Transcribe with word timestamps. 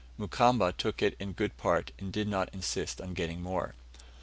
Mukamba 0.17 0.75
took 0.75 1.03
it 1.03 1.15
in 1.19 1.33
good 1.33 1.57
part, 1.57 1.91
and 1.99 2.11
did 2.11 2.27
not 2.27 2.49
insist 2.53 2.99
on 2.99 3.13
getting 3.13 3.39
more. 3.39 3.75